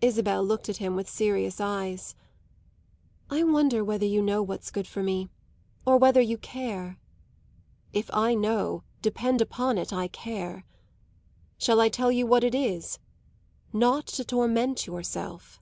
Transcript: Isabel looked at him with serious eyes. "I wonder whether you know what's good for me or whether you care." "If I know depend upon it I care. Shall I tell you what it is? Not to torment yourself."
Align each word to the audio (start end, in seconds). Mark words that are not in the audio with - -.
Isabel 0.00 0.44
looked 0.44 0.68
at 0.68 0.76
him 0.76 0.94
with 0.94 1.10
serious 1.10 1.60
eyes. 1.60 2.14
"I 3.28 3.42
wonder 3.42 3.82
whether 3.82 4.06
you 4.06 4.22
know 4.22 4.40
what's 4.40 4.70
good 4.70 4.86
for 4.86 5.02
me 5.02 5.28
or 5.84 5.96
whether 5.98 6.20
you 6.20 6.38
care." 6.38 7.00
"If 7.92 8.08
I 8.12 8.36
know 8.36 8.84
depend 9.02 9.40
upon 9.40 9.76
it 9.76 9.92
I 9.92 10.06
care. 10.06 10.64
Shall 11.58 11.80
I 11.80 11.88
tell 11.88 12.12
you 12.12 12.28
what 12.28 12.44
it 12.44 12.54
is? 12.54 13.00
Not 13.72 14.06
to 14.06 14.24
torment 14.24 14.86
yourself." 14.86 15.60